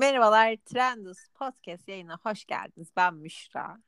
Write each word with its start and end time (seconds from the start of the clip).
Merhabalar 0.00 0.56
Trendus 0.56 1.18
Podcast 1.34 1.88
yayına 1.88 2.18
hoş 2.22 2.44
geldiniz. 2.44 2.88
Ben 2.96 3.14
Müşra. 3.14 3.78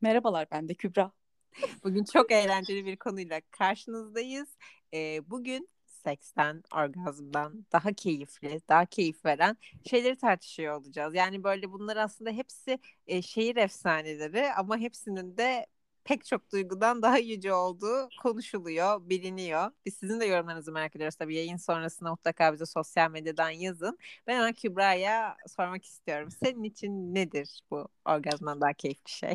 Merhabalar 0.00 0.46
ben 0.50 0.68
de 0.68 0.74
Kübra. 0.74 1.12
Bugün 1.84 2.04
çok 2.04 2.32
eğlenceli 2.32 2.86
bir 2.86 2.96
konuyla 2.96 3.40
karşınızdayız. 3.50 4.48
Ee, 4.94 5.30
bugün 5.30 5.68
seksten, 5.86 6.62
orgazmdan 6.74 7.66
daha 7.72 7.92
keyifli, 7.92 8.60
daha 8.68 8.86
keyif 8.86 9.24
veren 9.24 9.56
şeyleri 9.90 10.16
tartışıyor 10.16 10.80
olacağız. 10.80 11.14
Yani 11.14 11.44
böyle 11.44 11.72
bunlar 11.72 11.96
aslında 11.96 12.30
hepsi 12.30 12.78
e, 13.06 13.22
şehir 13.22 13.56
efsaneleri 13.56 14.52
ama 14.52 14.78
hepsinin 14.78 15.36
de 15.36 15.66
pek 16.04 16.24
çok 16.24 16.52
duygudan 16.52 17.02
daha 17.02 17.18
yüce 17.18 17.52
olduğu 17.52 18.08
konuşuluyor, 18.22 19.08
biliniyor. 19.08 19.70
Biz 19.86 19.94
sizin 19.94 20.20
de 20.20 20.24
yorumlarınızı 20.24 20.72
merak 20.72 20.96
ediyoruz 20.96 21.16
tabii. 21.16 21.36
Yayın 21.36 21.56
sonrasında 21.56 22.10
mutlaka 22.10 22.52
bize 22.52 22.66
sosyal 22.66 23.10
medyadan 23.10 23.50
yazın. 23.50 23.98
Ben 24.26 24.36
hemen 24.36 24.52
Kübra'ya 24.52 25.36
sormak 25.48 25.84
istiyorum. 25.84 26.28
Senin 26.44 26.62
için 26.62 27.14
nedir 27.14 27.60
bu 27.70 27.88
orgazmdan 28.04 28.60
daha 28.60 28.72
keyifli 28.72 29.10
şey? 29.10 29.34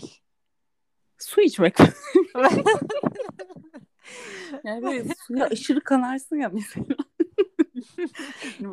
Su 1.17 1.41
içmek. 1.41 1.77
yani 4.63 4.83
böyle 4.83 5.05
suya 5.27 5.45
aşırı 5.45 5.81
kanarsın 5.81 6.35
ya 6.35 6.49
mesela. 6.49 7.06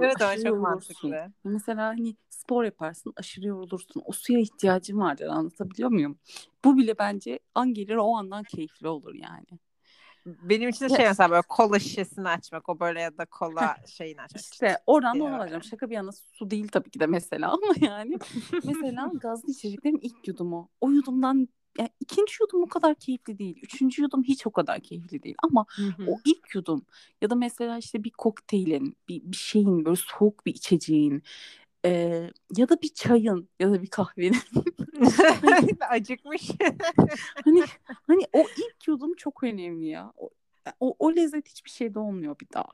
Evet 0.01 0.23
ama 0.23 0.37
çok 0.37 0.61
mantıklı. 0.61 1.33
Mesela 1.45 1.87
hani 1.87 2.17
spor 2.29 2.65
yaparsın 2.65 3.13
aşırı 3.17 3.47
yorulursun. 3.47 4.03
O 4.05 4.13
suya 4.13 4.41
ihtiyacın 4.41 4.99
vardır 4.99 5.27
anlatabiliyor 5.27 5.91
muyum? 5.91 6.19
Bu 6.65 6.77
bile 6.77 6.99
bence 6.99 7.39
an 7.55 7.75
gelir 7.75 7.97
o 7.97 8.17
andan 8.17 8.45
keyifli 8.45 8.89
olur 8.89 9.15
yani. 9.15 9.59
Benim 10.27 10.69
için 10.69 10.85
de 10.85 10.97
şey 10.97 11.07
mesela 11.07 11.31
böyle 11.31 11.43
kola 11.49 11.79
şişesini 11.79 12.29
açmak 12.29 12.69
o 12.69 12.81
böyle 12.81 13.01
ya 13.01 13.19
da 13.19 13.25
kola 13.27 13.77
şeyini 13.87 14.23
açmak. 14.23 14.43
İşte 14.43 14.79
oradan 14.87 15.21
da 15.21 15.25
onu 15.25 15.35
alacağım. 15.35 15.63
Şaka 15.63 15.91
bir 15.91 15.95
yana 15.95 16.11
su 16.13 16.51
değil 16.51 16.69
tabii 16.69 16.91
ki 16.91 17.01
de 17.01 17.07
mesela 17.07 17.53
ama 17.53 17.75
yani. 17.81 18.19
mesela 18.65 19.11
gazlı 19.15 19.53
içeceklerin 19.53 19.99
ilk 20.03 20.29
yudumu. 20.29 20.69
O 20.81 20.91
yudumdan 20.91 21.49
yani 21.79 21.91
ikinci 22.01 22.35
yudum 22.41 22.63
o 22.63 22.69
kadar 22.69 22.95
keyifli 22.95 23.39
değil. 23.39 23.59
Üçüncü 23.63 24.03
yudum 24.03 24.23
hiç 24.23 24.47
o 24.47 24.51
kadar 24.51 24.81
keyifli 24.81 25.23
değil. 25.23 25.35
Ama 25.43 25.67
o 26.09 26.19
ilk 26.25 26.55
yudum 26.55 26.87
ya 27.23 27.31
da 27.31 27.35
mesela 27.35 27.79
işte 27.79 28.05
bir 28.05 28.11
kokteylin, 28.11 28.97
bir, 29.09 29.23
bir 29.25 29.37
şeyin 29.37 29.85
böyle 29.85 29.97
soğuk 29.97 30.47
bir 30.47 30.55
içeceğin 30.55 31.23
e, 31.85 31.91
ya 32.57 32.69
da 32.69 32.83
bir 32.83 32.89
çayın 32.89 33.49
ya 33.61 33.73
da 33.73 33.83
bir 33.83 33.91
kahvenin. 33.91 34.41
Acıkmış. 35.91 36.51
hani 37.45 37.63
hani 38.07 38.23
o 38.33 38.47
ilk 38.57 38.89
yudum 38.89 39.15
çok 39.15 39.43
önemli 39.43 39.87
ya. 39.87 40.13
O, 40.17 40.31
o, 40.81 40.97
o 40.99 41.17
lezzet 41.17 41.49
hiçbir 41.49 41.71
şeyde 41.71 41.99
olmuyor 41.99 42.37
bir 42.41 42.49
daha. 42.55 42.69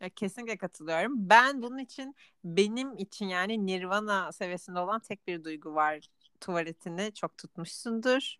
Ya 0.00 0.08
kesinlikle 0.08 0.56
katılıyorum. 0.56 1.12
Ben 1.16 1.62
bunun 1.62 1.78
için 1.78 2.14
benim 2.44 2.96
için 2.96 3.26
yani 3.26 3.66
Nirvana 3.66 4.32
seviyesinde 4.32 4.78
olan 4.78 5.00
tek 5.00 5.26
bir 5.26 5.44
duygu 5.44 5.74
var 5.74 6.08
tuvaletini 6.40 7.12
çok 7.14 7.38
tutmuşsundur 7.38 8.36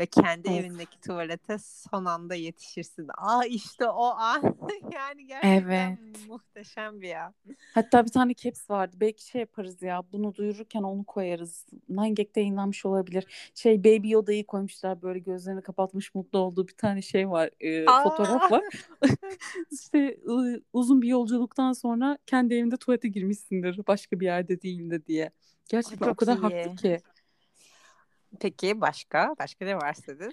ve 0.00 0.06
kendi 0.06 0.48
of. 0.48 0.54
evindeki 0.54 1.00
tuvalete 1.00 1.56
son 1.58 2.04
anda 2.04 2.34
yetişirsin. 2.34 3.08
Aa 3.18 3.44
işte 3.44 3.88
o 3.88 4.04
an 4.04 4.42
yani 4.94 5.26
gerçekten 5.26 5.98
evet. 5.98 6.28
muhteşem 6.28 7.00
bir 7.00 7.08
ya. 7.08 7.34
Hatta 7.74 8.04
bir 8.04 8.10
tane 8.10 8.34
caps 8.34 8.70
vardı. 8.70 8.96
Belki 9.00 9.26
şey 9.26 9.40
yaparız 9.40 9.82
ya 9.82 10.02
bunu 10.12 10.34
duyururken 10.34 10.82
onu 10.82 11.04
koyarız. 11.04 11.66
Nine 11.88 12.26
yayınlanmış 12.36 12.86
olabilir. 12.86 13.52
Şey 13.54 13.84
Baby 13.84 14.10
Yoda'yı 14.10 14.46
koymuşlar 14.46 15.02
böyle 15.02 15.18
gözlerini 15.18 15.62
kapatmış 15.62 16.14
mutlu 16.14 16.38
olduğu 16.38 16.68
bir 16.68 16.76
tane 16.76 17.02
şey 17.02 17.30
var. 17.30 17.50
E, 17.60 17.84
fotoğraf 18.02 18.52
var. 18.52 18.62
işte 19.70 20.18
uzun 20.72 21.02
bir 21.02 21.08
yolculuktan 21.08 21.72
sonra 21.72 22.18
kendi 22.26 22.54
evinde 22.54 22.76
tuvalete 22.76 23.08
girmişsindir. 23.08 23.80
Başka 23.86 24.20
bir 24.20 24.26
yerde 24.26 24.62
değil 24.62 24.90
de 24.90 25.06
diye. 25.06 25.30
Gerçekten 25.68 26.06
Ay, 26.06 26.12
o 26.12 26.14
kadar 26.14 26.36
iyi. 26.36 26.40
haklı 26.40 26.76
ki. 26.76 26.98
Peki 28.40 28.80
başka? 28.80 29.34
Başka 29.38 29.64
ne 29.64 29.76
var 29.76 29.92
sizin? 29.92 30.32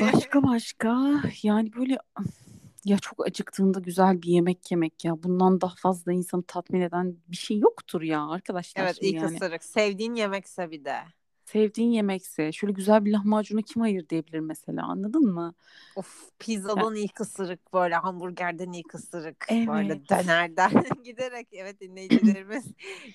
başka 0.00 0.42
başka 0.42 1.20
yani 1.42 1.72
böyle 1.72 1.98
ya 2.84 2.98
çok 2.98 3.26
acıktığında 3.26 3.80
güzel 3.80 4.22
bir 4.22 4.28
yemek 4.28 4.70
yemek 4.70 5.04
ya. 5.04 5.22
Bundan 5.22 5.60
daha 5.60 5.74
fazla 5.78 6.12
insanı 6.12 6.42
tatmin 6.42 6.80
eden 6.80 7.16
bir 7.28 7.36
şey 7.36 7.58
yoktur 7.58 8.02
ya 8.02 8.28
arkadaşlar. 8.28 8.82
Evet 8.82 8.98
ilk 9.00 9.14
yani. 9.14 9.36
ısırık. 9.36 9.64
Sevdiğin 9.64 10.14
yemekse 10.14 10.70
bir 10.70 10.84
de 10.84 10.96
sevdiğin 11.48 11.90
yemekse 11.90 12.52
şöyle 12.52 12.72
güzel 12.72 13.04
bir 13.04 13.12
lahmacuna 13.12 13.62
kim 13.62 13.82
hayır 13.82 14.08
diyebilir 14.08 14.40
mesela 14.40 14.86
anladın 14.86 15.34
mı? 15.34 15.54
Of 15.96 16.30
pizzadan 16.38 16.84
yani, 16.84 17.00
ilk 17.00 17.20
ısırık 17.20 17.72
böyle 17.72 17.94
hamburgerden 17.94 18.72
ilk 18.72 18.94
ısırık 18.94 19.46
evet. 19.48 19.68
böyle 19.68 20.08
dönerden 20.08 20.70
giderek 21.04 21.48
evet 21.52 21.80
dinleyicilerimiz 21.80 22.64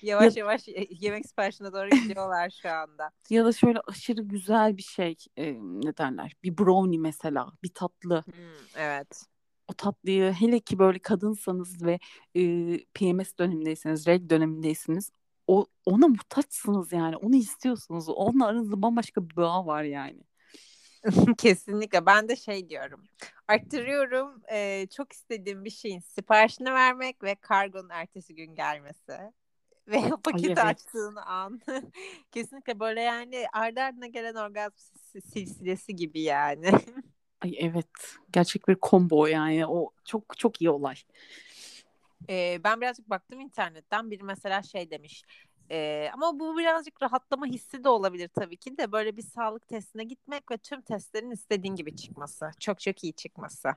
yavaş 0.02 0.36
ya, 0.36 0.40
yavaş 0.40 0.62
yemek 0.90 1.26
siparişine 1.26 1.72
doğru 1.72 1.88
gidiyorlar 1.88 2.58
şu 2.62 2.70
anda. 2.70 3.10
Ya 3.30 3.44
da 3.44 3.52
şöyle 3.52 3.80
aşırı 3.80 4.22
güzel 4.22 4.76
bir 4.76 4.82
şey 4.82 5.16
e, 5.36 5.52
ne 5.60 5.96
derler 5.96 6.32
bir 6.44 6.58
brownie 6.58 6.98
mesela 6.98 7.52
bir 7.62 7.74
tatlı. 7.74 8.22
Hmm, 8.26 8.66
evet 8.76 9.24
o 9.68 9.72
tatlıyı 9.72 10.32
hele 10.32 10.60
ki 10.60 10.78
böyle 10.78 10.98
kadınsanız 10.98 11.82
ve 11.82 11.98
e, 12.34 12.40
PMS 12.94 13.38
dönemindeyseniz, 13.38 14.06
reg 14.06 14.30
dönemindeyseniz 14.30 15.10
o 15.46 15.66
ona 15.84 16.08
muhtaçsınız 16.08 16.92
yani. 16.92 17.16
Onu 17.16 17.36
istiyorsunuz. 17.36 18.08
Onunla 18.08 18.46
aranızda 18.46 18.82
bambaşka 18.82 19.28
bir 19.28 19.36
bağ 19.36 19.66
var 19.66 19.82
yani. 19.82 20.20
Kesinlikle. 21.38 22.06
Ben 22.06 22.28
de 22.28 22.36
şey 22.36 22.68
diyorum. 22.68 23.04
Arttırıyorum. 23.48 24.42
E, 24.52 24.86
çok 24.96 25.12
istediğim 25.12 25.64
bir 25.64 25.70
şeyin 25.70 26.00
siparişini 26.00 26.72
vermek 26.72 27.22
ve 27.22 27.34
kargonun 27.34 27.90
ertesi 27.90 28.34
gün 28.34 28.54
gelmesi. 28.54 29.12
Ve 29.88 30.00
paketi 30.24 30.46
evet. 30.46 30.58
açtığın 30.58 31.16
an. 31.16 31.60
Kesinlikle 32.32 32.80
böyle 32.80 33.00
yani 33.00 33.44
ardı 33.52 33.80
ardına 33.80 34.06
gelen 34.06 34.34
orgazm 34.34 34.76
silsilesi 35.32 35.96
gibi 35.96 36.20
yani. 36.20 36.70
Ay 37.40 37.56
evet. 37.58 37.86
Gerçek 38.32 38.68
bir 38.68 38.76
combo 38.82 39.26
yani. 39.26 39.66
O 39.66 39.90
çok 40.04 40.38
çok 40.38 40.60
iyi 40.60 40.70
olay. 40.70 40.94
Ee, 42.30 42.60
ben 42.64 42.80
birazcık 42.80 43.10
baktım 43.10 43.40
internetten. 43.40 44.10
Biri 44.10 44.22
mesela 44.22 44.62
şey 44.62 44.90
demiş. 44.90 45.24
Ee, 45.70 46.10
ama 46.12 46.40
bu 46.40 46.58
birazcık 46.58 47.02
rahatlama 47.02 47.46
hissi 47.46 47.84
de 47.84 47.88
olabilir 47.88 48.28
tabii 48.28 48.56
ki 48.56 48.78
de 48.78 48.92
böyle 48.92 49.16
bir 49.16 49.22
sağlık 49.22 49.68
testine 49.68 50.04
gitmek 50.04 50.50
ve 50.50 50.58
tüm 50.58 50.80
testlerin 50.82 51.30
istediğin 51.30 51.76
gibi 51.76 51.96
çıkması. 51.96 52.50
Çok 52.60 52.80
çok 52.80 53.04
iyi 53.04 53.12
çıkması. 53.12 53.68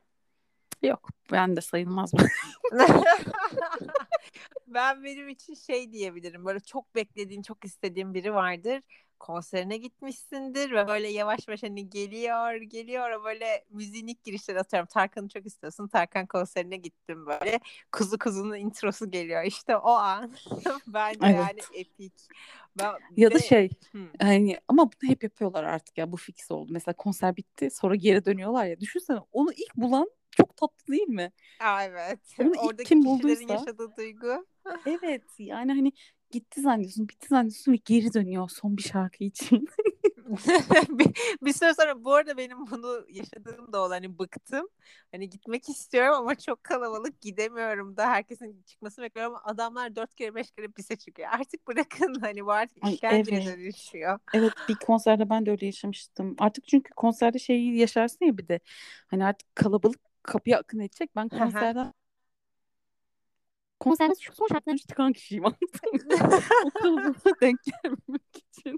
Yok 0.82 1.10
ben 1.32 1.56
de 1.56 1.62
sayılmaz 1.62 2.14
mı? 2.14 2.20
ben 4.68 5.04
benim 5.04 5.30
için 5.30 5.54
şey 5.54 5.92
diyebilirim. 5.92 6.46
Böyle 6.46 6.60
çok 6.60 6.96
beklediğin, 6.96 7.42
çok 7.42 7.66
istediğin 7.66 8.14
biri 8.14 8.34
vardır 8.34 8.82
konserine 9.20 9.78
gitmişsindir 9.78 10.72
ve 10.72 10.88
böyle 10.88 11.08
yavaş 11.08 11.48
yavaş 11.48 11.64
hani 11.64 11.90
geliyor 11.90 12.56
geliyor 12.56 13.24
böyle 13.24 13.66
müziğin 13.70 14.08
ilk 14.08 14.24
girişleri 14.24 14.60
atıyorum 14.60 14.88
Tarkan'ı 14.88 15.28
çok 15.30 15.46
istiyorsun 15.46 15.88
Tarkan 15.88 16.26
konserine 16.26 16.78
gittim 16.78 17.26
böyle 17.26 17.60
kuzu 17.92 18.18
kuzunun 18.18 18.56
introsu 18.56 19.12
geliyor 19.12 19.44
işte 19.44 19.78
o 19.78 19.90
an 19.90 20.32
bence 20.88 21.20
evet. 21.24 21.36
yani 21.36 21.60
epik 21.74 22.14
ben, 22.80 22.94
ya 23.18 23.30
ve... 23.30 23.34
da 23.34 23.40
şey 23.40 23.70
hmm. 23.92 24.08
hani 24.22 24.60
ama 24.68 24.84
bunu 24.84 25.10
hep 25.10 25.24
yapıyorlar 25.24 25.64
artık 25.64 25.98
ya 25.98 26.12
bu 26.12 26.18
fix 26.18 26.52
oldu 26.52 26.74
mesela 26.74 26.96
konser 26.96 27.36
bitti 27.36 27.72
sonra 27.72 27.96
geri 27.96 28.26
dönüyorlar 28.26 28.66
ya 28.66 28.80
düşünsene 28.80 29.20
onu 29.32 29.54
ilk 29.54 29.76
bulan 29.76 30.10
çok 30.38 30.58
tatlı 30.58 30.94
değil 30.94 31.08
mi? 31.08 31.32
Aa, 31.60 31.84
evet. 31.84 32.20
Onu 32.40 32.52
Oradaki 32.60 32.90
kim 32.90 33.02
kişilerin 33.02 33.20
bulduysa, 33.20 33.54
yaşadığı 33.54 33.96
duygu. 33.98 34.46
evet 34.86 35.24
yani 35.38 35.72
hani 35.74 35.92
gitti 36.32 36.62
zannediyorsun, 36.62 37.10
bitti 37.10 37.28
zannediyorsun 37.30 37.74
ve 37.74 37.78
geri 37.86 38.14
dönüyor 38.14 38.50
son 38.50 38.78
bir 38.78 38.84
şarkı 38.84 39.24
için. 39.24 39.68
bir, 40.90 41.08
bir 41.42 41.54
süre 41.54 41.74
sonra 41.74 42.04
bu 42.04 42.14
arada 42.14 42.38
benim 42.38 42.68
bunu 42.72 43.06
yaşadığım 43.10 43.74
da 43.74 43.80
olan 43.80 43.90
hani 43.90 44.20
bıktım. 44.20 44.68
Hani 45.12 45.30
gitmek 45.30 45.70
istiyorum 45.70 46.16
ama 46.16 46.36
çok 46.36 46.64
kalabalık 46.64 47.22
gidemiyorum 47.22 47.98
da 47.98 48.08
herkesin 48.08 48.64
çıkmasını 48.66 49.06
bekliyorum 49.06 49.36
ama 49.36 49.44
adamlar 49.46 49.96
dört 49.96 50.16
kere 50.16 50.36
beş 50.36 50.52
kere 50.52 50.68
pise 50.68 50.96
çıkıyor. 50.96 51.30
Artık 51.32 51.68
bırakın 51.68 52.16
hani 52.22 52.46
bu 52.46 52.52
artık 52.52 52.88
işkenceye 52.88 53.42
evet. 53.42 53.58
dönüşüyor. 53.58 54.20
Evet 54.34 54.54
bir 54.70 54.76
konserde 54.76 55.30
ben 55.30 55.46
de 55.46 55.52
öyle 55.52 55.66
yaşamıştım. 55.66 56.36
Artık 56.40 56.68
çünkü 56.68 56.92
konserde 56.96 57.40
şeyi 57.40 57.78
yaşarsın 57.78 58.26
ya 58.26 58.38
bir 58.38 58.48
de 58.48 58.60
hani 59.08 59.26
artık 59.26 59.56
kalabalık 59.56 60.00
kapıya 60.24 60.60
akın 60.60 60.80
edecek. 60.80 61.16
Ben 61.16 61.30
konserden 61.30 61.94
konserde 63.80 64.14
şu 64.20 64.34
son 64.34 64.48
şartlarını 64.48 64.80
tıkan 64.80 65.14
kişiyim 65.14 65.46
anladın 65.46 65.60
o 66.66 66.70
kalabalığa 66.70 67.42
denk 67.42 67.60
gelmemek 67.64 68.38
için. 68.38 68.78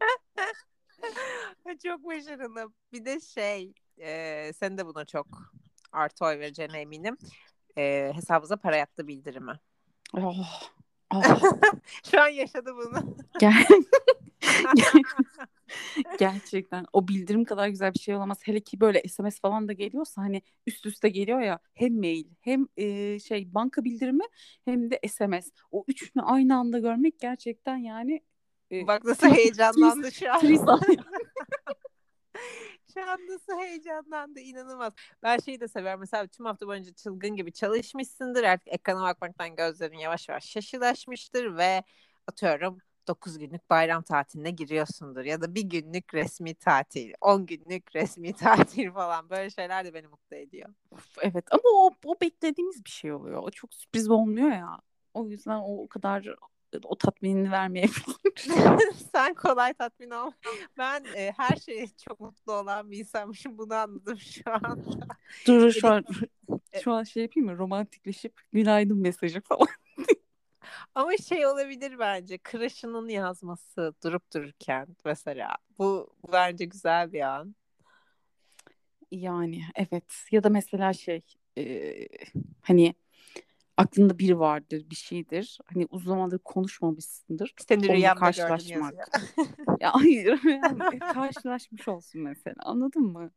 çok 1.84 2.06
başarılı. 2.06 2.74
Bir 2.94 3.06
de 3.06 3.20
şey 3.20 3.74
e, 3.98 4.52
sen 4.54 4.78
de 4.78 4.86
buna 4.86 5.06
çok 5.06 5.28
artı 5.92 6.26
oy 6.26 6.40
vereceğine 6.40 6.80
eminim. 6.80 7.18
E, 7.78 8.12
hesabınıza 8.16 8.58
para 8.58 8.78
yattı 8.78 9.08
bildirimi. 9.08 9.60
Oh, 10.14 10.72
oh. 11.14 11.42
Şu 12.12 12.22
an 12.22 12.28
yaşadı 12.28 12.76
bunu. 12.76 13.18
Gel. 13.40 13.66
Gerçekten 16.20 16.86
o 16.94 17.08
bildirim 17.08 17.44
kadar 17.44 17.68
güzel 17.68 17.94
bir 17.94 18.00
şey 18.00 18.16
olamaz. 18.16 18.40
Hele 18.44 18.60
ki 18.60 18.80
böyle 18.80 19.08
SMS 19.08 19.40
falan 19.40 19.68
da 19.68 19.74
geliyorsa 19.74 20.22
hani 20.22 20.42
üst 20.68 20.86
üste 20.86 21.10
geliyor 21.10 21.40
ya 21.40 21.60
hem 21.74 22.00
mail 22.00 22.26
hem 22.42 22.68
e, 22.78 23.20
şey 23.20 23.54
banka 23.54 23.84
bildirimi 23.84 24.24
hem 24.66 24.92
de 24.92 25.00
SMS. 25.08 25.52
O 25.72 25.86
üçünü 25.88 26.24
aynı 26.24 26.58
anda 26.58 26.80
görmek 26.80 27.20
gerçekten 27.20 27.78
yani 27.78 28.22
e, 28.72 28.88
Bak 28.88 29.04
nasıl 29.06 29.28
heyecanlandı 29.28 30.12
şu 30.12 30.34
an. 30.34 30.42
Şu 32.94 33.02
an 33.12 33.20
nasıl 33.30 33.60
heyecanlandı 33.60 34.40
inanılmaz. 34.40 34.94
Ben 35.24 35.38
şeyi 35.38 35.60
de 35.60 35.68
seviyorum. 35.68 36.00
Mesela 36.00 36.28
tüm 36.28 36.46
hafta 36.46 36.68
boyunca 36.68 36.94
çılgın 36.94 37.36
gibi 37.36 37.54
çalışmışsındır. 37.54 38.44
Artık 38.44 38.68
ekrana 38.74 39.04
bakmaktan 39.04 39.56
gözlerin 39.56 39.98
yavaş 39.98 40.30
yavaş 40.30 40.46
şaşılaşmıştır 40.46 41.58
ve 41.58 41.84
atıyorum 42.28 42.78
9 43.10 43.38
günlük 43.38 43.70
bayram 43.70 44.04
tatiline 44.04 44.52
giriyorsundur. 44.52 45.26
Ya 45.26 45.42
da 45.42 45.56
bir 45.56 45.62
günlük 45.62 46.14
resmi 46.14 46.56
tatil, 46.56 47.14
10 47.22 47.46
günlük 47.46 47.96
resmi 47.96 48.34
tatil 48.38 48.92
falan. 48.92 49.30
Böyle 49.30 49.50
şeyler 49.50 49.86
de 49.86 49.94
beni 49.94 50.08
mutlu 50.08 50.36
ediyor. 50.36 50.70
Evet 51.22 51.46
ama 51.52 51.64
o, 51.74 51.92
o 52.06 52.16
beklediğimiz 52.22 52.86
bir 52.86 52.90
şey 52.90 53.14
oluyor. 53.14 53.44
O 53.44 53.52
çok 53.52 53.74
sürpriz 53.74 54.10
olmuyor 54.10 54.52
ya. 54.52 54.80
O 55.14 55.28
yüzden 55.28 55.58
o, 55.58 55.84
o 55.84 55.88
kadar 55.88 56.36
o 56.84 56.98
tatminini 56.98 57.52
vermeyebilir. 57.52 57.96
Sen 59.16 59.34
kolay 59.34 59.74
tatmin 59.74 60.10
ol. 60.10 60.32
Ben 60.78 61.04
e, 61.16 61.34
her 61.38 61.56
şeye 61.56 61.88
çok 61.88 62.20
mutlu 62.20 62.54
olan 62.54 62.92
bir 62.92 62.98
insanmışım. 62.98 63.58
Bunu 63.58 63.74
anladım 63.74 64.18
şu 64.18 64.52
anda. 64.52 65.08
Dur 65.48 65.72
şu 65.72 65.88
an 65.88 66.06
şu 66.84 66.92
an 66.92 67.04
şey 67.04 67.24
yapayım 67.24 67.50
mı? 67.50 67.58
Romantikleşip 67.58 68.42
günaydın 68.52 68.98
mesajı 68.98 69.42
falan. 69.42 69.68
Ama 70.96 71.18
şey 71.18 71.48
olabilir 71.48 72.00
bence. 72.00 72.40
Crush'ının 72.52 73.10
yazması 73.10 73.94
durup 74.04 74.34
dururken 74.34 74.88
mesela. 75.06 75.56
Bu, 75.80 76.14
bu 76.24 76.32
bence 76.32 76.66
güzel 76.66 77.14
bir 77.14 77.22
an. 77.22 77.56
Yani 79.12 79.62
evet 79.76 80.26
ya 80.32 80.44
da 80.44 80.50
mesela 80.50 80.94
şey 80.94 81.22
e, 81.58 81.94
hani 82.62 82.94
aklında 83.78 84.20
biri 84.20 84.40
vardır 84.40 84.86
bir 84.90 84.96
şeydir 84.96 85.60
hani 85.66 85.88
uzun 85.90 86.08
zamandır 86.10 86.40
konuşmamışsındır 86.40 87.54
Seni 87.68 87.90
rüyamda 87.90 88.20
karşılaşmak 88.20 88.94
ya 89.80 89.94
hayır 89.94 90.40
yani 90.46 91.00
karşılaşmış 91.00 91.88
olsun 91.88 92.22
mesela 92.22 92.56
anladın 92.60 93.04
mı 93.04 93.32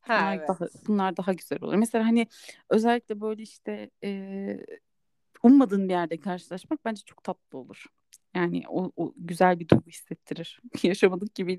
Ha 0.00 0.18
bunlar 0.18 0.36
evet. 0.36 0.48
daha 0.48 0.68
bunlar 0.88 1.16
daha 1.16 1.32
güzel 1.32 1.58
olur 1.62 1.74
mesela 1.74 2.06
hani 2.06 2.26
özellikle 2.70 3.20
böyle 3.20 3.42
işte 3.42 3.90
e, 4.04 4.10
ummadığın 5.44 5.88
bir 5.88 5.92
yerde 5.92 6.20
karşılaşmak 6.20 6.84
bence 6.84 7.02
çok 7.06 7.24
tatlı 7.24 7.58
olur. 7.58 7.86
Yani 8.34 8.62
o, 8.68 8.92
o 8.96 9.12
güzel 9.16 9.60
bir 9.60 9.68
duygu 9.68 9.86
hissettirir. 9.86 10.60
Yaşamadık 10.82 11.34
gibi 11.34 11.58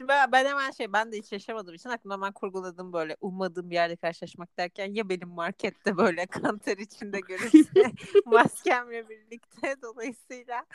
ben, 0.00 0.32
ben 0.32 0.46
hemen 0.46 0.70
şey 0.70 0.92
ben 0.92 1.12
de 1.12 1.16
hiç 1.16 1.32
yaşamadığım 1.32 1.74
için 1.74 1.90
aklımda 1.90 2.14
hemen 2.14 2.32
kurguladım 2.32 2.92
böyle 2.92 3.16
ummadığım 3.20 3.70
bir 3.70 3.74
yerde 3.74 3.96
karşılaşmak 3.96 4.58
derken 4.58 4.94
ya 4.94 5.08
benim 5.08 5.28
markette 5.28 5.96
böyle 5.96 6.26
kanter 6.26 6.78
içinde 6.78 7.20
görürse 7.20 7.92
maskemle 8.26 9.08
birlikte 9.08 9.76
dolayısıyla. 9.82 10.66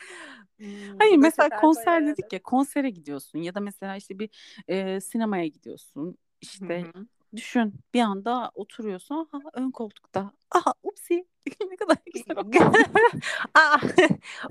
Hmm, 0.56 0.98
Hayır 0.98 1.16
mesela 1.16 1.60
konser 1.60 2.06
dedik 2.06 2.32
ya 2.32 2.42
konsere 2.42 2.90
gidiyorsun 2.90 3.38
ya 3.38 3.54
da 3.54 3.60
mesela 3.60 3.96
işte 3.96 4.18
bir 4.18 4.30
e, 4.68 5.00
sinemaya 5.00 5.46
gidiyorsun. 5.46 6.18
İşte 6.40 6.82
hı. 6.82 7.06
Düşün 7.36 7.74
bir 7.94 8.00
anda 8.00 8.50
oturuyorsun 8.54 9.14
aha 9.14 9.42
ön 9.52 9.70
koltukta 9.70 10.32
aha 10.50 10.74
upsi 10.82 11.26
ne 11.70 11.76
kadar 11.76 11.96
güzel. 12.14 12.36
Aa, 13.54 13.78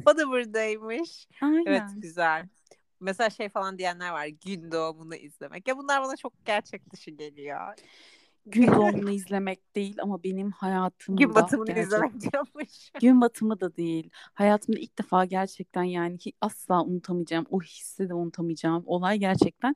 o 0.05 0.17
da 0.17 0.27
buradaymış. 0.27 1.27
Evet 1.65 1.67
Aynen. 1.67 2.01
güzel. 2.01 2.47
Mesela 2.99 3.29
şey 3.29 3.49
falan 3.49 3.77
diyenler 3.77 4.11
var 4.11 4.27
gün 4.27 4.71
doğumunu 4.71 5.15
izlemek. 5.15 5.67
Ya 5.67 5.77
bunlar 5.77 6.03
bana 6.03 6.15
çok 6.15 6.45
gerçek 6.45 6.91
dışı 6.93 7.11
geliyor. 7.11 7.75
Gün 8.45 8.67
doğumunu 8.75 9.11
izlemek 9.11 9.75
değil 9.75 9.97
ama 10.01 10.23
benim 10.23 10.51
hayatımda 10.51 11.23
Gün 11.23 11.35
batımını 11.35 11.67
gerçek 11.67 11.83
izlemek 11.87 12.21
diyormuş. 12.21 12.91
gün 13.01 13.21
batımı 13.21 13.59
da 13.59 13.75
değil. 13.75 14.09
Hayatımda 14.33 14.79
ilk 14.79 14.97
defa 14.99 15.25
gerçekten 15.25 15.83
yani 15.83 16.15
hi- 16.17 16.33
asla 16.41 16.83
unutamayacağım, 16.83 17.45
o 17.49 17.61
hissi 17.61 18.09
de 18.09 18.13
unutamayacağım 18.13 18.83
olay 18.85 19.17
gerçekten 19.17 19.73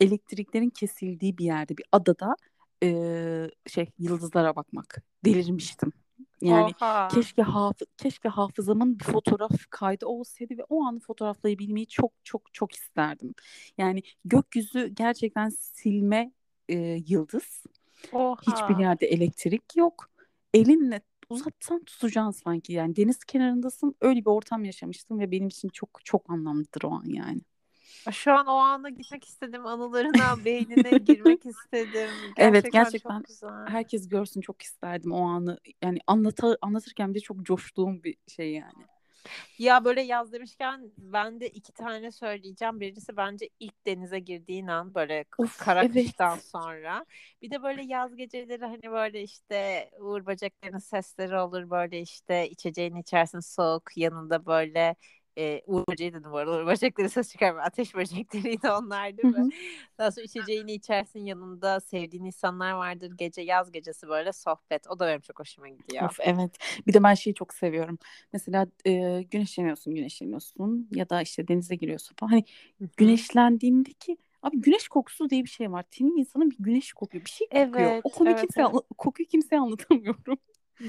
elektriklerin 0.00 0.70
kesildiği 0.70 1.38
bir 1.38 1.44
yerde, 1.44 1.76
bir 1.76 1.84
adada 1.92 2.36
eee, 2.82 3.50
şey 3.66 3.86
yıldızlara 3.98 4.56
bakmak. 4.56 5.02
Delirmiştim. 5.24 5.92
Yani 6.40 6.72
Oha. 6.80 7.08
keşke 7.08 7.42
hafı 7.42 7.84
keşke 7.96 8.28
hafızamın 8.28 8.98
bir 8.98 9.04
fotoğraf 9.04 9.50
kaydı 9.70 10.06
olsaydı 10.06 10.58
ve 10.58 10.64
o 10.68 10.84
anı 10.84 11.00
fotoğraflayabilmeyi 11.00 11.86
çok 11.86 12.12
çok 12.24 12.54
çok 12.54 12.72
isterdim. 12.74 13.34
Yani 13.78 14.02
gökyüzü 14.24 14.86
gerçekten 14.88 15.48
silme 15.48 16.32
e, 16.68 16.76
yıldız. 17.06 17.62
Hiçbir 18.42 18.74
Oha. 18.74 18.82
yerde 18.82 19.06
elektrik 19.06 19.76
yok. 19.76 20.10
Elinle 20.54 21.00
uzatsan 21.30 21.84
tutacaksın 21.84 22.42
sanki 22.44 22.72
yani 22.72 22.96
deniz 22.96 23.24
kenarındasın 23.24 23.94
öyle 24.00 24.20
bir 24.20 24.30
ortam 24.30 24.64
yaşamıştım 24.64 25.18
ve 25.18 25.30
benim 25.30 25.48
için 25.48 25.68
çok 25.68 26.00
çok 26.04 26.30
anlamlıdır 26.30 26.82
o 26.84 26.90
an 26.90 27.04
yani. 27.06 27.40
Şu 28.10 28.32
an 28.32 28.46
o 28.46 28.52
ana 28.52 28.88
gitmek 28.90 29.24
istedim. 29.24 29.66
Anılarına, 29.66 30.36
beynine 30.44 30.98
girmek 30.98 31.46
istedim. 31.46 32.10
Evet 32.36 32.64
Gerçekten 32.64 32.84
gerçekten 32.84 33.16
çok 33.18 33.26
güzel. 33.26 33.66
herkes 33.66 34.08
görsün 34.08 34.40
çok 34.40 34.62
isterdim 34.62 35.12
o 35.12 35.28
anı. 35.28 35.58
Yani 35.82 35.98
anlata, 36.06 36.56
anlatırken 36.62 37.14
de 37.14 37.20
çok 37.20 37.42
coştuğum 37.42 38.02
bir 38.02 38.16
şey 38.28 38.52
yani. 38.52 38.86
Ya 39.58 39.84
böyle 39.84 40.00
yaz 40.02 40.32
demişken 40.32 40.92
ben 40.98 41.40
de 41.40 41.48
iki 41.50 41.72
tane 41.72 42.10
söyleyeceğim. 42.12 42.80
Birincisi 42.80 43.16
bence 43.16 43.48
ilk 43.60 43.86
denize 43.86 44.18
girdiğin 44.18 44.66
an 44.66 44.94
böyle 44.94 45.24
Of 45.38 45.56
kara 45.58 45.84
evet. 45.84 45.88
kıştan 45.88 46.38
sonra. 46.38 47.06
Bir 47.42 47.50
de 47.50 47.62
böyle 47.62 47.82
yaz 47.82 48.16
geceleri 48.16 48.64
hani 48.64 48.82
böyle 48.92 49.22
işte 49.22 49.90
uğur 50.00 50.26
böceklerinin 50.26 50.78
sesleri 50.78 51.38
olur. 51.38 51.70
Böyle 51.70 52.00
işte 52.00 52.48
içeceğini 52.50 53.00
içersin 53.00 53.40
soğuk 53.40 53.96
yanında 53.96 54.46
böyle 54.46 54.96
e, 55.38 55.62
uğur 55.66 55.84
böceği 55.90 56.12
dedim 56.12 56.32
bu 56.32 56.36
arada. 56.36 56.66
Böcekleri 56.66 57.08
ses 57.08 57.32
çıkarmıyor. 57.32 57.66
Ateş 57.66 57.94
böcekleriydi 57.94 58.70
onlar 58.70 59.16
değil 59.16 59.34
mi? 59.34 59.44
hı. 59.44 59.48
Daha 59.98 60.10
sonra 60.10 60.24
içeceğini 60.24 60.72
içersin 60.72 61.20
yanında 61.20 61.80
sevdiğin 61.80 62.24
insanlar 62.24 62.72
vardır. 62.72 63.12
Gece 63.16 63.40
yaz 63.42 63.72
gecesi 63.72 64.08
böyle 64.08 64.32
sohbet. 64.32 64.86
O 64.90 64.98
da 64.98 65.06
benim 65.06 65.20
çok 65.20 65.40
hoşuma 65.40 65.68
gidiyor. 65.68 66.04
Of 66.04 66.20
evet. 66.20 66.58
Bir 66.86 66.92
de 66.92 67.02
ben 67.02 67.14
şeyi 67.14 67.34
çok 67.34 67.54
seviyorum. 67.54 67.98
Mesela 68.32 68.66
e, 68.86 69.22
güneşleniyorsun, 69.22 69.94
güneşleniyorsun 69.94 70.88
ya 70.94 71.10
da 71.10 71.22
işte 71.22 71.48
denize 71.48 71.74
giriyorsun 71.74 72.14
falan. 72.18 72.30
Hani 72.30 72.44
güneşlendiğindeki 72.96 74.16
abi 74.42 74.60
güneş 74.60 74.88
kokusu 74.88 75.30
diye 75.30 75.44
bir 75.44 75.48
şey 75.48 75.72
var. 75.72 75.84
Tenin 75.90 76.16
insanın 76.16 76.50
bir 76.50 76.56
güneş 76.58 76.92
kokuyor. 76.92 77.24
Bir 77.24 77.30
şey 77.30 77.46
kokuyor. 77.48 77.90
Evet, 77.90 78.00
O 78.04 78.10
konuyu 78.10 78.32
evet, 78.34 78.42
kimseye 78.42 78.62
evet. 78.62 78.82
kokuyu 78.98 79.28
kimseye 79.28 79.60
anlatamıyorum. 79.60 80.38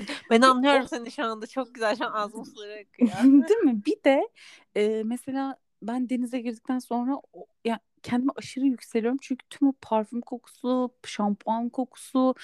Ben 0.30 0.42
anlıyorum 0.42 0.88
seni 0.88 1.12
şu 1.12 1.26
anda. 1.26 1.48
Çok 1.48 1.76
güzel. 1.76 1.96
Şu 1.96 2.06
an 2.06 2.12
ağzım 2.12 2.46
suları 2.46 2.74
akıyor. 2.88 3.24
Değil 3.24 3.60
mi? 3.60 3.82
Bir 3.86 4.04
de 4.04 4.30
e, 4.76 5.04
mesela 5.06 5.58
ben 5.82 6.10
denize 6.10 6.40
girdikten 6.40 6.80
sonra 6.80 7.16
o, 7.34 7.46
ya 7.66 7.80
kendime 8.04 8.32
aşırı 8.36 8.66
yükseliyorum. 8.66 9.18
Çünkü 9.22 9.46
tüm 9.50 9.68
o 9.68 9.74
parfüm 9.82 10.22
kokusu, 10.22 10.90
şampuan 11.06 11.70
kokusu, 11.70 12.36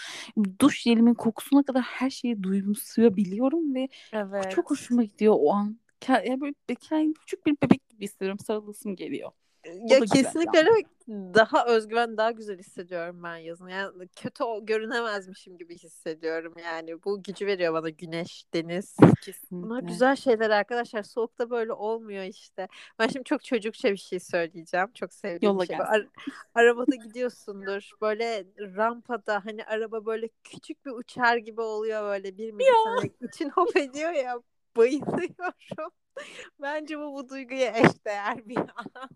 duş 0.60 0.82
jelimin 0.82 1.14
kokusuna 1.14 1.64
kadar 1.64 1.82
her 1.82 2.10
şeyi 2.10 2.44
duyumsayabiliyorum 2.44 3.76
ve 3.76 3.90
Evet. 4.12 4.52
çok 4.52 4.72
hoşuma 4.72 5.04
gidiyor 5.04 5.36
o 5.40 5.54
an. 5.54 5.80
Ya 6.08 6.42
böyle 6.42 6.54
kendimi 6.80 7.14
küçük 7.14 7.46
bir 7.46 7.58
bebek 7.64 7.90
gibi 7.90 8.04
hissediyorum. 8.04 8.40
Sarılasım 8.40 8.96
geliyor. 8.96 9.32
Ya 9.66 10.00
kesinlikle 10.00 10.60
yani. 10.60 11.34
daha 11.34 11.66
özgüven 11.66 12.18
daha 12.18 12.32
güzel 12.32 12.58
hissediyorum 12.58 13.24
ben 13.24 13.36
yazın. 13.36 13.68
Yani 13.68 14.08
kötü 14.16 14.44
görünemezmişim 14.62 15.58
gibi 15.58 15.78
hissediyorum 15.78 16.54
yani. 16.64 17.04
Bu 17.04 17.24
gücü 17.24 17.46
veriyor 17.46 17.74
bana 17.74 17.90
güneş, 17.90 18.44
deniz. 18.54 18.96
Bunlar 19.00 19.16
Kesinlikle. 19.22 19.88
güzel 19.88 20.16
şeyler 20.16 20.50
arkadaşlar. 20.50 21.04
Soğukta 21.04 21.50
böyle 21.50 21.74
olmuyor 21.74 22.24
işte. 22.24 22.68
Ben 23.00 23.08
şimdi 23.08 23.24
çok 23.24 23.44
çocukça 23.44 23.92
bir 23.92 23.98
şey 23.98 24.20
söyleyeceğim. 24.20 24.88
Çok 24.94 25.14
sevdiğim 25.14 25.54
Yolla 25.54 25.64
bir 25.64 25.68
şey. 25.68 25.76
Ar- 25.80 26.08
arabada 26.56 26.96
gidiyorsundur. 26.96 27.90
Böyle 28.02 28.46
rampada 28.58 29.46
hani 29.46 29.66
araba 29.66 30.06
böyle 30.06 30.30
küçük 30.44 30.86
bir 30.86 30.92
uçar 30.92 31.38
gibi 31.38 31.62
oluyor 31.62 32.04
böyle. 32.04 32.38
Bir 32.38 32.52
milisaniye 32.52 33.12
için 33.22 33.50
hop 33.50 33.78
ediyor 33.78 34.12
ya. 34.12 34.40
Bayılıyorum. 34.78 35.92
Bence 36.62 37.00
bu 37.00 37.14
bu 37.14 37.30
duyguya 37.30 37.78
eşdeğer 37.78 38.48
bir 38.48 38.58
an. 38.58 39.10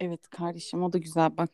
Evet 0.00 0.28
kardeşim 0.30 0.82
o 0.82 0.92
da 0.92 0.98
güzel 0.98 1.36
bak. 1.36 1.50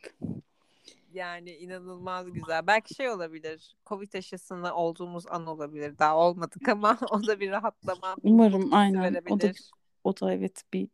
Yani 1.12 1.50
inanılmaz 1.50 2.32
güzel. 2.32 2.66
Belki 2.66 2.94
şey 2.94 3.10
olabilir. 3.10 3.76
Covid 3.86 4.14
aşısında 4.14 4.74
olduğumuz 4.74 5.26
an 5.26 5.46
olabilir. 5.46 5.98
Daha 5.98 6.16
olmadık 6.16 6.68
ama 6.68 6.98
o 7.10 7.26
da 7.26 7.40
bir 7.40 7.50
rahatlama, 7.50 8.16
Umarım 8.22 8.72
aynen. 8.72 8.98
O 8.98 9.02
da 9.02 9.12
verebilir. 9.12 9.70
o 10.04 10.20
da 10.20 10.32
evet 10.32 10.62
bir 10.72 10.88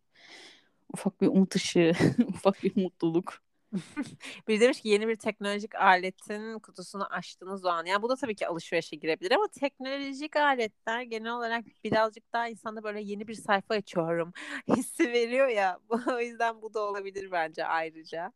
ufak 0.95 1.21
bir 1.21 1.27
umut 1.27 1.57
ışığı, 1.57 1.93
ufak 2.29 2.63
bir 2.63 2.83
mutluluk. 2.83 3.43
Bir 4.49 4.61
demiş 4.61 4.81
ki 4.81 4.89
yeni 4.89 5.09
bir 5.09 5.17
teknolojik 5.17 5.75
aletin 5.75 6.59
kutusunu 6.59 7.05
açtığınız 7.05 7.65
o 7.65 7.69
an. 7.69 7.85
Yani 7.85 8.03
bu 8.03 8.09
da 8.09 8.17
tabii 8.17 8.35
ki 8.35 8.49
alışverişe 8.49 8.97
girebilir 8.97 9.31
ama 9.31 9.49
teknolojik 9.49 10.37
aletler 10.37 11.03
genel 11.03 11.33
olarak 11.33 11.65
birazcık 11.85 12.33
daha 12.33 12.49
insanda 12.49 12.83
böyle 12.83 13.01
yeni 13.01 13.29
bir 13.29 13.35
sayfa 13.35 13.75
açıyorum 13.75 14.33
hissi 14.77 15.13
veriyor 15.13 15.49
ya. 15.49 15.79
O 16.17 16.21
yüzden 16.21 16.63
bu 16.63 16.75
da 16.75 16.81
olabilir 16.81 17.33
bence 17.33 17.65
ayrıca. 17.65 18.33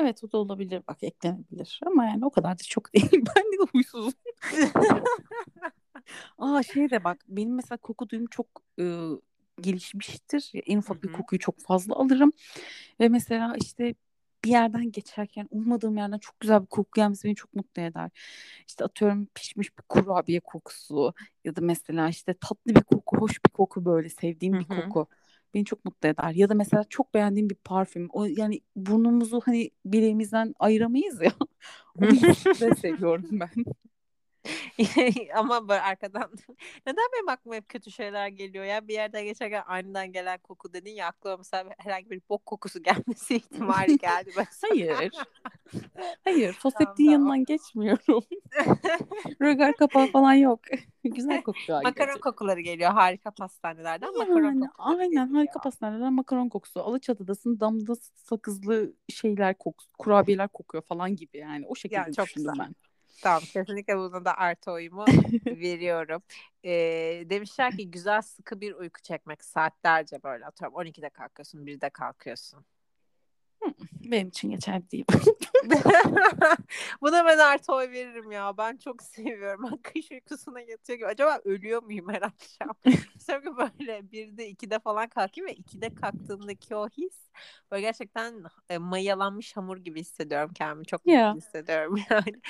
Evet 0.00 0.24
o 0.24 0.32
da 0.32 0.38
olabilir 0.38 0.82
bak 0.88 1.02
eklenebilir 1.02 1.80
ama 1.86 2.04
yani 2.04 2.26
o 2.26 2.30
kadar 2.30 2.58
da 2.58 2.62
çok 2.62 2.94
değil. 2.94 3.12
Ben 3.12 3.44
de 3.44 3.70
huysuzum. 3.72 4.12
Aa 6.38 6.62
şey 6.62 6.90
de 6.90 7.04
bak 7.04 7.18
benim 7.28 7.54
mesela 7.54 7.76
koku 7.76 8.08
duyum 8.08 8.26
çok 8.26 8.46
e, 8.80 8.84
gelişmiştir. 9.60 10.50
En 10.66 10.78
ufak 10.78 11.02
bir 11.02 11.12
kokuyu 11.12 11.38
çok 11.38 11.60
fazla 11.60 11.94
alırım. 11.94 12.32
Ve 13.00 13.08
mesela 13.08 13.54
işte 13.60 13.94
bir 14.44 14.50
yerden 14.50 14.92
geçerken 14.92 15.48
ummadığım 15.50 15.96
yerden 15.96 16.18
çok 16.18 16.40
güzel 16.40 16.62
bir 16.62 16.66
koku 16.66 16.90
gelmesi 16.94 17.24
beni 17.24 17.34
çok 17.34 17.54
mutlu 17.54 17.82
eder. 17.82 18.10
İşte 18.68 18.84
atıyorum 18.84 19.26
pişmiş 19.34 19.78
bir 19.78 19.82
kurabiye 19.88 20.40
kokusu 20.40 21.14
ya 21.44 21.56
da 21.56 21.60
mesela 21.60 22.08
işte 22.08 22.34
tatlı 22.34 22.74
bir 22.74 22.82
koku, 22.82 23.16
hoş 23.16 23.44
bir 23.44 23.50
koku 23.50 23.84
böyle 23.84 24.08
sevdiğim 24.08 24.54
Hı 24.54 24.58
bir 24.60 24.64
koku 24.64 25.08
beni 25.54 25.64
çok 25.64 25.84
mutlu 25.84 26.08
eder. 26.08 26.30
Ya 26.30 26.48
da 26.48 26.54
mesela 26.54 26.84
çok 26.88 27.14
beğendiğim 27.14 27.50
bir 27.50 27.54
parfüm. 27.54 28.08
O 28.12 28.24
yani 28.24 28.60
burnumuzu 28.76 29.40
hani 29.44 29.70
bileğimizden 29.84 30.54
ayıramayız 30.58 31.22
ya. 31.22 31.32
O 32.02 32.04
hissi 32.06 32.60
de 32.60 32.74
seviyorum 32.74 33.28
ben. 33.32 33.50
Ama 35.34 35.68
böyle 35.68 35.80
arkadan 35.80 36.30
neden 36.86 37.04
benim 37.14 37.28
aklıma 37.28 37.54
hep 37.56 37.68
kötü 37.68 37.90
şeyler 37.90 38.28
geliyor 38.28 38.64
ya 38.64 38.88
bir 38.88 38.94
yerden 38.94 39.24
geçerken 39.24 39.62
aniden 39.66 40.12
gelen 40.12 40.38
koku 40.38 40.72
dedin 40.72 40.90
ya 40.94 41.06
aklıma 41.06 41.36
mesela 41.36 41.70
herhangi 41.78 42.10
bir 42.10 42.22
bok 42.28 42.46
kokusu 42.46 42.82
gelmesi 42.82 43.36
ihtimali 43.36 43.98
geldi. 43.98 44.30
Hayır. 44.68 45.12
Hayır. 46.24 46.52
Tamam, 46.72 46.98
Foseptiğin 46.98 47.10
tamam. 47.10 47.12
yanından 47.12 47.44
geçmiyorum. 47.44 48.24
Rögar 49.42 49.76
kapağı 49.76 50.06
falan 50.06 50.32
yok. 50.34 50.60
Güzel 51.04 51.42
kokuyor 51.42 51.82
Makaron 51.82 51.94
gerçekten. 51.94 52.20
kokuları 52.20 52.60
geliyor 52.60 52.90
harika 52.92 53.30
pastanelerden 53.30 54.16
makaron 54.16 54.52
Yani 54.52 54.60
kokuları 54.60 54.72
aynen 54.76 55.10
geliyor. 55.10 55.28
harika 55.34 55.60
pastanelerden 55.60 56.12
makaron 56.12 56.48
kokusu. 56.48 56.80
Alaçatı'dasın 56.80 57.60
damda 57.60 57.94
sakızlı 58.14 58.94
şeyler 59.08 59.58
kokusu, 59.58 59.90
kurabiyeler 59.98 60.48
kokuyor 60.48 60.82
falan 60.84 61.16
gibi 61.16 61.38
yani. 61.38 61.66
O 61.66 61.74
şekilde 61.76 62.10
Ya 62.10 62.12
çok 62.12 62.26
düşündüm 62.26 62.34
güzel. 62.34 62.58
ben. 62.58 62.74
Tamam 63.22 63.42
kesinlikle 63.52 63.96
buna 63.98 64.24
da 64.24 64.36
artı 64.36 64.70
oyumu 64.70 65.04
veriyorum. 65.46 66.22
Ee, 66.64 66.70
demişler 67.30 67.76
ki 67.76 67.90
güzel 67.90 68.22
sıkı 68.22 68.60
bir 68.60 68.74
uyku 68.74 69.02
çekmek 69.02 69.44
saatlerce 69.44 70.22
böyle 70.22 70.46
atıyorum 70.46 70.76
12'de 70.76 71.10
kalkıyorsun 71.10 71.66
1'de 71.66 71.90
kalkıyorsun. 71.90 72.64
Benim 73.92 74.28
için 74.28 74.50
geçerli 74.50 74.90
değil. 74.90 75.04
Buna 77.02 77.26
ben 77.26 77.38
artı 77.38 77.72
oy 77.72 77.90
veririm 77.90 78.30
ya. 78.30 78.58
Ben 78.58 78.76
çok 78.76 79.02
seviyorum. 79.02 79.70
Ben 79.70 79.76
kış 79.76 80.10
uykusuna 80.10 80.60
yatıyor 80.60 80.98
gibi. 80.98 81.06
Acaba 81.06 81.40
ölüyor 81.44 81.82
muyum 81.82 82.08
her 82.08 82.22
akşam? 82.22 82.74
Sonra 83.28 83.56
böyle 83.56 84.12
birde 84.12 84.48
ikide 84.48 84.78
falan 84.78 85.08
kalkayım 85.08 85.48
ve 85.48 85.54
ikide 85.54 85.94
kalktığımdaki 85.94 86.74
o 86.76 86.88
his 86.88 87.30
böyle 87.70 87.80
gerçekten 87.80 88.44
e, 88.70 88.78
mayalanmış 88.78 89.56
hamur 89.56 89.76
gibi 89.76 90.00
hissediyorum 90.00 90.50
kendimi. 90.54 90.86
Çok 90.86 91.06
mutlu 91.06 91.36
hissediyorum 91.36 91.98
yani. 92.10 92.40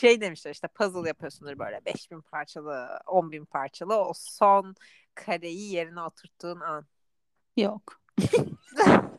Şey 0.00 0.20
demişler 0.20 0.50
işte 0.50 0.68
puzzle 0.68 1.08
yapıyorsundur 1.08 1.58
böyle 1.58 1.84
5000 1.84 2.20
parçalı 2.20 3.00
10.000 3.06 3.46
parçalı 3.46 3.96
o 3.96 4.12
son 4.14 4.74
kareyi 5.14 5.72
yerine 5.72 6.00
oturttuğun 6.00 6.60
an. 6.60 6.86
Yok. 7.56 8.00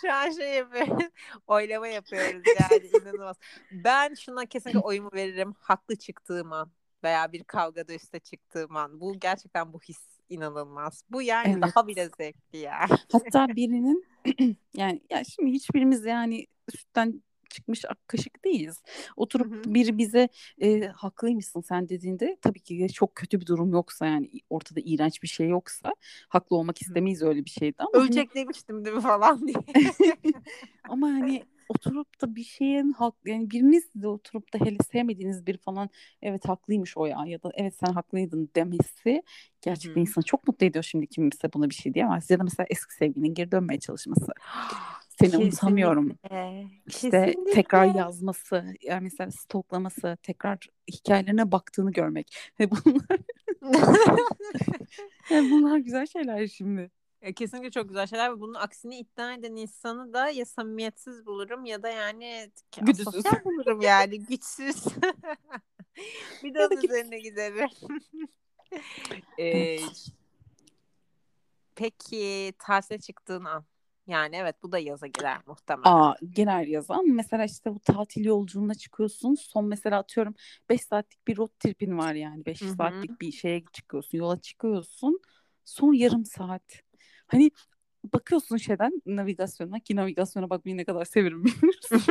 Şu 0.00 0.12
an 0.12 0.30
şey 0.30 0.54
yapıyoruz. 0.54 1.04
Oylama 1.46 1.88
yapıyoruz 1.88 2.42
yani 2.60 2.86
inanılmaz. 2.86 3.36
Ben 3.70 4.14
şuna 4.14 4.46
kesinlikle 4.46 4.80
oyumu 4.80 5.10
veririm. 5.14 5.54
Haklı 5.60 5.96
çıktığım 5.96 6.52
an 6.52 6.70
veya 7.04 7.32
bir 7.32 7.44
kavgada 7.44 7.94
üste 7.94 8.18
çıktığım 8.18 8.76
an. 8.76 9.00
Bu 9.00 9.20
gerçekten 9.20 9.72
bu 9.72 9.80
his 9.80 9.98
inanılmaz. 10.28 11.04
Bu 11.10 11.22
yani 11.22 11.48
Evet. 11.52 11.62
daha 11.62 11.86
bile 11.86 12.08
zevkli 12.18 12.58
ya. 12.58 12.86
Hatta 13.12 13.48
birinin 13.56 14.04
yani 14.74 15.00
ya 15.10 15.24
şimdi 15.24 15.50
hiçbirimiz 15.50 16.04
yani 16.04 16.46
sütten 16.76 17.22
çıkmış 17.50 17.84
kaşık 18.06 18.44
değiliz. 18.44 18.82
Oturup 19.16 19.52
Hı 19.52 19.58
hı. 19.58 19.74
biri 19.74 19.98
bize 19.98 20.28
e, 20.60 20.80
haklıymışsın 20.80 21.60
sen 21.60 21.88
dediğinde 21.88 22.36
tabii 22.42 22.60
ki 22.60 22.88
çok 22.92 23.14
kötü 23.14 23.40
bir 23.40 23.46
durum 23.46 23.72
yoksa 23.72 24.06
yani 24.06 24.30
ortada 24.50 24.80
iğrenç 24.84 25.22
bir 25.22 25.28
şey 25.28 25.48
yoksa 25.48 25.94
haklı 26.28 26.56
olmak 26.56 26.82
istemeyiz 26.82 27.22
öyle 27.22 27.44
bir 27.44 27.50
şeyde 27.50 27.76
ama 27.78 27.90
hani, 27.94 28.02
Ölecek 28.02 28.34
demiştim 28.34 28.84
değil 28.84 28.96
mi 28.96 29.02
falan 29.02 29.48
diye. 29.48 29.56
ama 30.88 31.06
hani 31.06 31.44
oturup 31.68 32.20
da 32.22 32.36
bir 32.36 32.44
şeyin 32.44 32.92
hak 32.92 33.14
yani 33.24 33.50
biriniz 33.50 33.84
de 33.94 34.08
oturup 34.08 34.54
da 34.54 34.58
hele 34.64 34.76
sevmediğiniz 34.92 35.46
biri 35.46 35.58
falan 35.58 35.90
evet 36.22 36.48
haklıymış 36.48 36.96
o 36.96 37.06
ya 37.06 37.24
ya 37.26 37.42
da 37.42 37.50
evet 37.54 37.74
sen 37.86 37.92
haklıydın 37.92 38.50
demesi 38.56 39.22
gerçekten 39.62 40.00
hı. 40.00 40.00
insanı 40.00 40.24
çok 40.24 40.48
mutlu 40.48 40.66
ediyor 40.66 40.82
şimdi 40.82 41.06
kimse 41.06 41.52
buna 41.52 41.70
bir 41.70 41.74
şey 41.74 41.94
diyemez 41.94 42.30
ya 42.30 42.38
da 42.38 42.44
mesela 42.44 42.66
eski 42.70 42.94
sevgilinin 42.94 43.34
geri 43.34 43.52
dönmeye 43.52 43.80
çalışması 43.80 44.32
seni 45.08 45.36
unutamıyorum 45.36 46.18
Kesinlikle. 46.22 46.68
işte 46.86 47.10
Kesinlikle. 47.26 47.52
tekrar 47.52 47.86
yazması 47.86 48.74
yani 48.82 49.02
mesela 49.02 49.30
stoklaması 49.30 50.18
tekrar 50.22 50.58
hikayelerine 50.92 51.52
baktığını 51.52 51.92
görmek 51.92 52.36
ve 52.60 52.70
bunlar 52.70 53.18
yani 55.30 55.50
bunlar 55.50 55.78
güzel 55.78 56.06
şeyler 56.06 56.46
şimdi. 56.46 56.90
E, 57.22 57.32
Kesinlikle 57.32 57.70
çok 57.70 57.88
güzel 57.88 58.06
şeyler 58.06 58.32
ve 58.36 58.40
bunun 58.40 58.54
aksini 58.54 58.98
iddia 58.98 59.34
eden 59.34 59.56
insanı 59.56 60.12
da 60.12 60.28
ya 60.28 60.44
samimiyetsiz 60.46 61.26
bulurum 61.26 61.64
ya 61.64 61.82
da 61.82 61.88
yani 61.88 62.50
Güdüsüz. 62.80 63.24
bulurum 63.44 63.80
yani 63.80 64.18
güçsüz. 64.24 64.84
bir 66.42 66.54
de 66.54 66.66
onun 66.66 66.82
üzerine 66.82 67.18
giderim. 67.18 67.68
Ee. 69.38 69.78
Peki 71.74 72.52
tatile 72.58 72.98
çıktığın 72.98 73.44
an. 73.44 73.64
Yani 74.06 74.36
evet 74.36 74.56
bu 74.62 74.72
da 74.72 74.78
yaza 74.78 75.06
girer 75.06 75.38
muhtemelen. 75.46 75.90
Aa, 75.90 76.14
girer 76.34 76.62
yaza 76.66 76.94
ama 76.94 77.02
mesela 77.14 77.44
işte 77.44 77.74
bu 77.74 77.80
tatil 77.80 78.24
yolculuğuna 78.24 78.74
çıkıyorsun. 78.74 79.34
Son 79.34 79.64
mesela 79.64 79.98
atıyorum 79.98 80.34
5 80.68 80.80
saatlik 80.80 81.26
bir 81.28 81.36
road 81.36 81.50
tripin 81.58 81.98
var 81.98 82.14
yani. 82.14 82.46
5 82.46 82.60
Hı 82.60 82.64
hı. 82.64 82.74
saatlik 82.74 83.20
bir 83.20 83.32
şeye 83.32 83.64
çıkıyorsun. 83.72 84.18
Yola 84.18 84.40
çıkıyorsun. 84.40 85.20
Son 85.64 85.92
yarım 85.92 86.24
saat. 86.24 86.82
Hani 87.28 87.50
bakıyorsun 88.14 88.56
şeyden 88.56 89.02
navigasyona 89.06 89.80
ki 89.80 89.96
navigasyona 89.96 90.50
bakmayı 90.50 90.76
ne 90.76 90.84
kadar 90.84 91.04
severim 91.04 91.44
bilmiyorsun. 91.44 92.02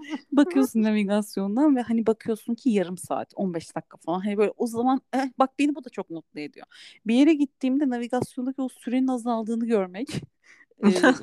bakıyorsun 0.32 0.82
navigasyondan 0.82 1.76
ve 1.76 1.82
hani 1.82 2.06
bakıyorsun 2.06 2.54
ki 2.54 2.70
yarım 2.70 2.98
saat 2.98 3.32
15 3.36 3.76
dakika 3.76 3.96
falan. 3.96 4.20
Hani 4.20 4.38
böyle 4.38 4.52
o 4.56 4.66
zaman 4.66 5.00
eh, 5.14 5.30
bak 5.38 5.58
beni 5.58 5.74
bu 5.74 5.84
da 5.84 5.90
çok 5.90 6.10
mutlu 6.10 6.40
ediyor. 6.40 6.66
Bir 7.06 7.14
yere 7.14 7.34
gittiğimde 7.34 7.90
navigasyondaki 7.90 8.62
o 8.62 8.68
sürenin 8.68 9.08
azaldığını 9.08 9.66
görmek. 9.66 10.08
e, 10.84 11.14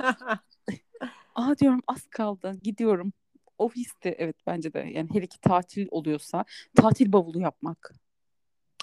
Aa 1.36 1.58
diyorum 1.58 1.82
az 1.88 2.08
kaldı 2.08 2.60
gidiyorum. 2.64 3.14
O 3.58 3.70
histi 3.70 4.10
evet 4.18 4.36
bence 4.48 4.74
de 4.74 4.80
yani 4.80 5.10
hele 5.14 5.28
ki 5.28 5.40
tatil 5.42 5.88
oluyorsa 5.92 6.46
tatil 6.76 7.12
bavulu 7.14 7.40
yapmak. 7.40 7.94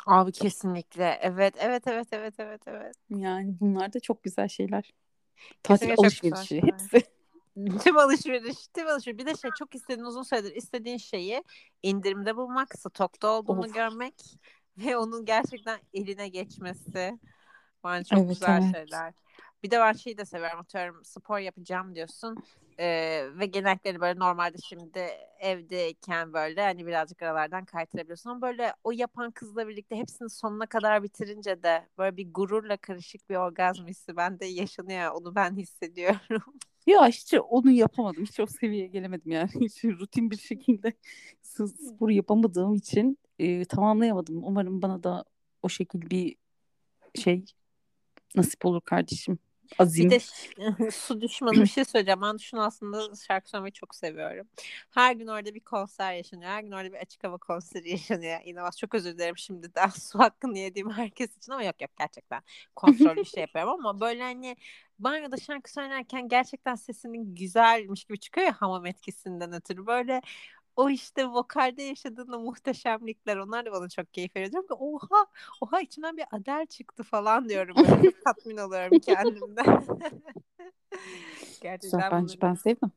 Abi 0.07 0.33
kesinlikle. 0.33 1.19
Evet, 1.23 1.55
evet, 1.59 1.87
evet, 1.87 2.09
evet, 2.13 2.35
evet, 2.39 2.63
evet. 2.67 2.97
Yani 3.11 3.57
bunlar 3.61 3.93
da 3.93 4.01
çok 4.01 4.23
güzel 4.23 4.49
şeyler. 4.49 4.95
Tatil 5.63 5.89
Kesinlikle 5.89 5.97
çok 6.11 6.23
güzel 6.23 6.39
alışverişi 6.39 6.47
şeyler. 6.47 6.67
hepsi. 6.67 7.03
Tüm 7.85 7.99
alışveriş, 7.99 8.69
tüm 8.75 8.89
alışveriş. 8.89 9.19
Bir 9.19 9.27
de 9.27 9.35
şey 9.35 9.51
çok 9.59 9.75
istediğin 9.75 10.07
uzun 10.07 10.23
süredir 10.23 10.57
istediğin 10.57 10.97
şeyi 10.97 11.45
indirimde 11.83 12.37
bulmak, 12.37 12.79
stokta 12.79 13.29
olduğunu 13.29 13.67
Of. 13.67 13.75
görmek 13.75 14.15
ve 14.79 14.97
onun 14.97 15.25
gerçekten 15.25 15.81
eline 15.95 16.29
geçmesi. 16.29 17.19
Bence 17.85 18.17
çok 18.17 18.19
Evet, 18.19 18.29
güzel 18.29 18.63
evet. 18.63 18.75
şeyler. 18.75 19.15
Bir 19.63 19.71
de 19.71 19.79
ben 19.79 19.93
şeyi 19.93 20.19
de 20.19 20.25
seviyorum. 20.25 20.61
Atıyorum 20.61 21.05
spor 21.05 21.39
yapacağım 21.39 21.95
diyorsun. 21.95 22.37
Ee, 22.79 23.27
ve 23.39 23.47
genellikle 23.47 24.01
böyle 24.01 24.19
normalde 24.19 24.57
şimdi 24.69 25.09
evdeyken 25.41 26.33
böyle 26.33 26.63
hani 26.63 26.87
birazcık 26.87 27.23
aralardan 27.23 27.65
kaytırabiliyorsun. 27.65 28.31
Ama 28.31 28.43
böyle 28.43 28.75
o 28.85 28.93
yapan 28.93 29.31
kızla 29.31 29.69
birlikte 29.69 29.97
hepsini 29.97 30.31
sonuna 30.31 30.67
kadar 30.67 31.03
bitirince 31.03 31.63
de 31.63 31.89
böyle 31.99 32.17
bir 32.17 32.35
gururla 32.35 32.77
karışık 32.77 33.31
bir 33.31 33.37
orgazm 33.37 33.87
hissi 33.87 34.17
bende 34.17 34.47
yaşanıyor. 34.47 35.13
Onu 35.13 35.35
ben 35.35 35.57
hissediyorum. 35.57 36.21
Ya 36.87 37.07
hiç 37.07 37.35
onu 37.49 37.71
yapamadım. 37.71 38.25
Hiç 38.25 38.41
o 38.41 38.47
seviyeye 38.47 38.87
gelemedim 38.87 39.33
yani. 39.33 39.51
Hiç 39.61 39.85
rutin 39.85 40.31
bir 40.31 40.37
şekilde 40.37 40.93
spor 41.43 42.11
yapamadığım 42.11 42.75
için 42.75 43.19
e, 43.39 43.65
tamamlayamadım. 43.65 44.45
Umarım 44.45 44.83
bana 44.83 45.03
da 45.03 45.25
o 45.63 45.69
şekilde 45.69 46.11
bir 46.11 46.37
şey 47.15 47.45
nasip 48.35 48.67
olur 48.67 48.81
kardeşim. 48.81 49.39
Azim. 49.79 50.11
Bir 50.11 50.11
de 50.11 50.21
su 50.91 51.21
düşmanı 51.21 51.55
bir 51.55 51.67
şey 51.67 51.85
söyleyeceğim. 51.85 52.23
Ben 52.23 52.37
şunu 52.37 52.65
aslında 52.65 53.17
şarkı 53.17 53.51
söylemeyi 53.51 53.73
çok 53.73 53.95
seviyorum. 53.95 54.49
Her 54.91 55.15
gün 55.15 55.27
orada 55.27 55.55
bir 55.55 55.61
konser 55.61 56.13
yaşanıyor. 56.13 56.51
Her 56.51 56.63
gün 56.63 56.73
orada 56.73 56.93
bir 56.93 56.99
açık 56.99 57.25
hava 57.25 57.39
konseri 57.39 57.91
yaşanıyor. 57.91 58.41
İnanılmaz 58.45 58.79
çok 58.79 58.95
özür 58.95 59.15
dilerim 59.15 59.37
şimdiden 59.37 59.89
su 60.01 60.19
hakkını 60.19 60.59
yediğim 60.59 60.91
herkes 60.91 61.37
için 61.37 61.53
ama 61.53 61.63
yok 61.63 61.81
yok 61.83 61.91
gerçekten 61.99 62.43
kontrollü 62.77 63.25
şey 63.25 63.41
yapıyorum 63.41 63.71
ama 63.71 64.01
böyle 64.01 64.23
hani 64.23 64.57
banyoda 64.99 65.37
şarkı 65.37 65.73
söylerken 65.73 66.29
gerçekten 66.29 66.75
sesinin 66.75 67.35
güzelmiş 67.35 68.05
gibi 68.05 68.19
çıkıyor 68.19 68.47
ya 68.47 68.53
hamam 68.61 68.87
etkisinden 68.87 69.53
ötürü. 69.53 69.87
Böyle 69.87 70.23
o 70.77 70.91
işte 70.91 71.27
vokalde 71.29 71.83
yaşadığın 71.83 72.33
o 72.33 72.39
muhteşemlikler 72.39 73.37
onlar 73.37 73.67
da 73.67 73.73
bana 73.73 73.89
çok 73.89 74.15
keyif 74.15 74.37
veriyor. 74.37 74.53
Diyorum 74.53 74.69
ki 74.69 74.75
oha 74.75 75.27
oha 75.61 75.81
içinden 75.81 76.17
bir 76.17 76.25
Adele 76.31 76.67
çıktı 76.67 77.03
falan 77.03 77.49
diyorum. 77.49 77.77
Böyle 77.77 78.13
tatmin 78.25 78.57
oluyorum 78.57 78.99
kendimden. 78.99 79.85
Güzel, 81.83 82.11
bence 82.11 82.41
ben 82.43 82.55
sevdim. 82.55 82.93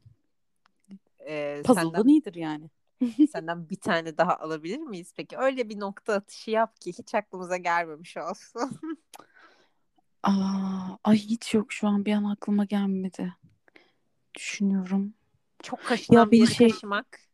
Ee, 1.28 1.62
Puzzle'dan 1.66 1.92
senden, 1.92 2.08
iyidir 2.10 2.36
yani. 2.36 2.70
senden 3.32 3.70
bir 3.70 3.76
tane 3.76 4.18
daha 4.18 4.38
alabilir 4.38 4.78
miyiz 4.78 5.14
peki? 5.18 5.38
Öyle 5.38 5.70
bir 5.70 5.80
nokta 5.80 6.14
atışı 6.14 6.52
yap 6.52 6.82
ki 6.82 6.94
hiç 7.00 7.16
aklımıza 7.16 7.58
gelmemiş 7.58 8.18
olsun. 8.18 8.80
Aa, 10.24 10.98
ay 11.04 11.18
hiç 11.18 11.54
yok 11.54 11.72
şu 11.74 11.88
an 11.88 12.06
bir 12.06 12.14
an 12.14 12.24
aklıma 12.24 12.66
gelmedi. 12.66 13.34
Düşünüyorum. 14.36 15.14
Çok 15.64 15.84
kaşınan 15.84 16.26
Ya 16.26 16.32
bir 16.32 16.48
şey- 16.48 16.70
kaşımak. 16.72 17.25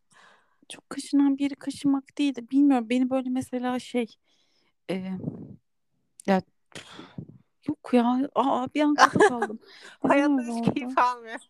Çok 0.71 0.89
kaşınan 0.89 1.37
bir 1.37 1.43
yeri 1.43 1.55
kaşımak 1.55 2.17
değil 2.17 2.35
de 2.35 2.49
bilmiyorum 2.49 2.89
beni 2.89 3.09
böyle 3.09 3.29
mesela 3.29 3.79
şey 3.79 4.15
e, 4.89 5.11
ya 6.25 6.41
yok 7.67 7.93
ya 7.93 8.29
aa 8.35 8.67
bir 8.75 8.81
an 8.81 8.95
kafa 8.95 9.19
kaldım. 9.19 9.59
Hayatta 10.01 10.43
hiç 10.43 10.73
keyif 10.73 10.97
almıyorum. 10.97 11.41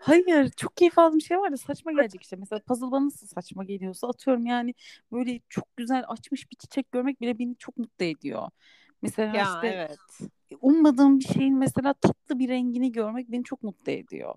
Hayır 0.00 0.50
çok 0.50 0.76
keyif 0.76 0.98
aldığım 0.98 1.20
şey 1.20 1.38
var 1.38 1.52
da 1.52 1.56
saçma 1.56 1.92
gelecek 1.92 2.22
işte. 2.22 2.36
Mesela 2.36 2.60
puzzle 2.60 2.90
bana 2.90 3.06
nasıl 3.06 3.26
saçma 3.26 3.64
geliyorsa 3.64 4.08
atıyorum 4.08 4.46
yani 4.46 4.74
böyle 5.12 5.40
çok 5.48 5.76
güzel 5.76 6.04
açmış 6.08 6.50
bir 6.50 6.56
çiçek 6.56 6.92
görmek 6.92 7.20
bile 7.20 7.38
beni 7.38 7.56
çok 7.56 7.76
mutlu 7.76 8.04
ediyor. 8.04 8.50
Mesela 9.02 9.36
Ya 9.36 9.44
işte 9.44 9.66
evet. 9.66 10.30
ummadığım 10.60 11.18
bir 11.18 11.24
şeyin 11.24 11.58
mesela 11.58 11.92
tatlı 11.92 12.38
bir 12.38 12.48
rengini 12.48 12.92
görmek 12.92 13.32
beni 13.32 13.44
çok 13.44 13.62
mutlu 13.62 13.92
ediyor. 13.92 14.34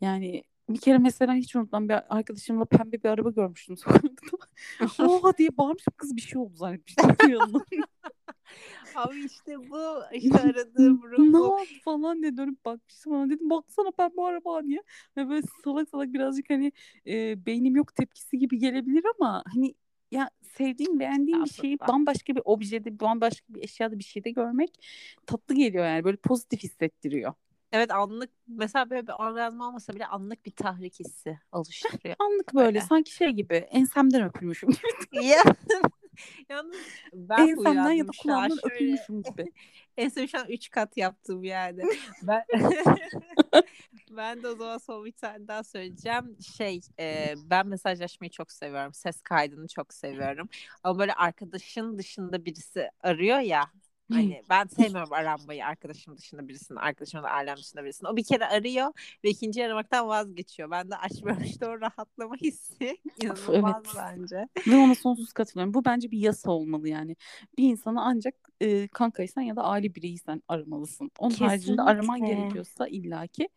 Yani 0.00 0.42
bir 0.68 0.80
kere 0.80 0.98
mesela 0.98 1.34
hiç 1.34 1.56
unutmam 1.56 1.88
bir 1.88 2.16
arkadaşımla 2.16 2.64
pembe 2.64 3.02
bir 3.02 3.08
araba 3.08 3.30
görmüştüm 3.30 3.76
sokakta. 3.76 4.36
Oha 4.98 5.38
diye 5.38 5.56
bağırmışım 5.58 5.92
kız 5.96 6.16
bir 6.16 6.20
şey 6.20 6.38
oldu 6.42 6.54
zannetmiştim 6.54 7.30
yanına. 7.30 7.64
Abi 8.94 9.24
işte 9.24 9.58
bu 9.70 10.00
işte 10.12 10.40
aradığım 10.40 11.02
ruh 11.10 11.18
ne 11.30 11.38
oldu 11.38 11.64
falan 11.84 12.22
diye 12.22 12.36
dönüp 12.36 12.64
bakmıştım 12.64 13.12
ona 13.12 13.30
dedim 13.30 13.50
baksana 13.50 13.90
pembe 13.90 14.22
araba 14.22 14.64
diye. 14.64 14.82
Ve 15.16 15.28
böyle 15.28 15.42
salak 15.64 15.88
salak 15.88 16.12
birazcık 16.12 16.50
hani 16.50 16.72
e, 17.06 17.46
beynim 17.46 17.76
yok 17.76 17.94
tepkisi 17.94 18.38
gibi 18.38 18.58
gelebilir 18.58 19.04
ama 19.20 19.42
hani 19.54 19.74
ya 20.10 20.30
sevdiğim 20.56 21.00
beğendiğim 21.00 21.44
bir 21.44 21.50
şeyi 21.50 21.72
Estağfurullah. 21.72 21.98
bambaşka 21.98 22.34
bir 22.34 22.42
objede 22.44 23.00
bambaşka 23.00 23.54
bir 23.54 23.62
eşyada 23.62 23.98
bir 23.98 24.04
şeyde 24.04 24.30
görmek 24.30 24.70
tatlı 25.26 25.54
geliyor 25.54 25.84
yani 25.84 26.04
böyle 26.04 26.16
pozitif 26.16 26.62
hissettiriyor. 26.62 27.32
Evet 27.72 27.90
anlık 27.90 28.30
mesela 28.48 28.90
böyle 28.90 29.06
bir 29.06 29.12
orgazm 29.12 29.60
olmasa 29.60 29.92
bile 29.92 30.06
anlık 30.06 30.46
bir 30.46 30.50
tahrik 30.50 31.00
hissi 31.00 31.38
oluşturuyor. 31.52 32.16
Anlık 32.18 32.54
böyle 32.54 32.66
Öyle. 32.66 32.80
sanki 32.80 33.14
şey 33.14 33.30
gibi 33.30 33.54
ensemden 33.54 34.22
öpülmüşüm 34.22 34.70
gibi. 34.70 35.26
ya 35.26 35.42
yalnız 36.48 36.76
ben 37.12 37.48
ensemden 37.48 37.92
ya 37.92 38.08
da 38.08 38.10
kulağımdan 38.22 38.56
şöyle 38.56 38.74
öpülmüşüm 38.74 39.22
gibi. 39.22 39.52
en 39.96 40.08
son 40.08 40.26
şu 40.26 40.38
an 40.38 40.46
3 40.48 40.70
kat 40.70 40.96
yaptığım 40.96 41.44
yerde. 41.44 41.82
Ben 42.22 42.44
ben 44.10 44.42
de 44.42 44.48
o 44.48 44.56
zaman 44.56 44.78
son 44.78 45.04
bir 45.04 45.12
tane 45.12 45.48
daha 45.48 45.64
söyleyeceğim. 45.64 46.36
Şey 46.56 46.80
e, 47.00 47.34
ben 47.44 47.66
mesajlaşmayı 47.66 48.30
çok 48.30 48.52
seviyorum. 48.52 48.94
Ses 48.94 49.20
kaydını 49.20 49.68
çok 49.68 49.94
seviyorum. 49.94 50.48
Ama 50.82 50.98
böyle 50.98 51.14
arkadaşın 51.14 51.98
dışında 51.98 52.44
birisi 52.44 52.90
arıyor 53.02 53.38
ya. 53.38 53.70
Hani 54.14 54.42
ben 54.50 54.66
sevmiyorum 54.66 55.12
aranmayı 55.12 55.66
arkadaşım 55.66 56.18
dışında 56.18 56.48
birisini, 56.48 56.78
arkadaşım 56.78 57.22
da 57.22 57.28
ailem 57.28 57.56
dışında 57.56 57.84
birisini. 57.84 58.08
O 58.08 58.16
bir 58.16 58.24
kere 58.24 58.46
arıyor 58.46 58.92
ve 59.24 59.30
ikinci 59.30 59.66
aramaktan 59.66 60.08
vazgeçiyor. 60.08 60.70
Ben 60.70 60.90
de 60.90 60.96
açmıyorum 60.96 61.42
işte 61.46 61.66
o 61.66 61.80
rahatlama 61.80 62.36
hissi. 62.36 62.98
İnanılmaz 63.22 63.82
evet. 63.84 63.96
bence. 63.96 64.48
Ve 64.66 64.76
ona 64.76 64.94
sonsuz 64.94 65.32
katılıyorum. 65.32 65.74
Bu 65.74 65.84
bence 65.84 66.10
bir 66.10 66.18
yasa 66.18 66.50
olmalı 66.50 66.88
yani. 66.88 67.16
Bir 67.58 67.64
insanı 67.64 68.02
ancak 68.04 68.34
e, 68.60 68.88
kankaysan 68.88 69.42
ya 69.42 69.56
da 69.56 69.62
aile 69.62 69.94
bireysen 69.94 70.42
aramalısın. 70.48 71.10
Onun 71.18 71.34
haricinde 71.34 71.82
araman 71.82 72.20
Kesinlikle. 72.20 72.40
gerekiyorsa 72.40 72.88
illaki 72.88 73.48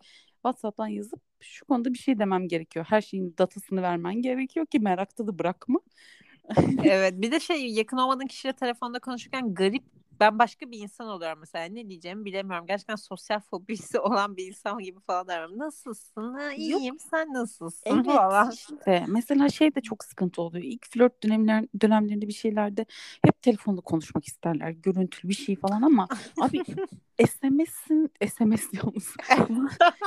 WhatsApp'tan 0.46 0.88
yazıp 0.88 1.22
şu 1.40 1.66
konuda 1.66 1.94
bir 1.94 1.98
şey 1.98 2.20
demem 2.20 2.48
gerekiyor. 2.48 2.86
Her 2.90 3.02
şeyin 3.02 3.36
datasını 3.38 3.82
vermen 3.82 4.22
gerekiyor 4.22 4.66
ki 4.66 4.80
merakta 4.80 5.28
da 5.28 5.40
bırakma. 5.40 5.80
Evet 6.84 7.14
bir 7.22 7.32
de 7.32 7.40
şey 7.40 7.72
yakın 7.72 7.98
olmadığın 7.98 8.28
kişiyle 8.28 8.54
telefonda 8.54 9.00
konuşurken 9.00 9.54
garip 9.54 9.84
ben 10.20 10.40
başka 10.40 10.72
bir 10.72 10.80
insan 10.80 11.08
oluyorum 11.08 11.40
mesela 11.40 11.66
ne 11.66 11.90
diyeceğimi 11.90 12.26
bilemiyorum. 12.26 12.68
Gerçekten 12.68 12.96
sosyal 12.96 13.40
fobisi 13.40 14.00
olan 14.00 14.38
bir 14.38 14.48
insan 14.48 14.80
gibi 14.80 15.00
falan 15.00 15.28
diyorum. 15.28 15.60
Nasılsın? 15.60 16.34
Ha, 16.34 16.44
Yok. 16.52 16.58
iyiyim 16.58 17.00
sen 17.00 17.34
nasılsın 17.34 17.82
Evet 17.86 18.06
falan. 18.06 18.52
işte 18.52 19.06
mesela 19.08 19.50
şey 19.50 19.76
de 19.76 19.82
çok 19.82 20.04
sıkıntı 20.04 20.42
oluyor. 20.42 20.64
İlk 20.64 20.86
flört 20.94 21.24
dönemler, 21.24 21.66
dönemlerinde 21.82 22.28
bir 22.28 22.34
şeylerde 22.34 22.86
hep 23.26 23.42
telefonda 23.42 23.82
konuşmak 23.82 24.26
isterler. 24.28 24.70
Görüntülü 24.70 25.30
bir 25.30 25.34
şey 25.36 25.56
falan 25.56 25.82
ama 25.82 26.08
abi 26.42 26.62
SMS'in 27.30 28.12
SMS 28.28 28.72
diyoruz. 28.72 29.14